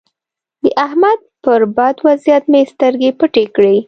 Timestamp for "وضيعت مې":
2.07-2.61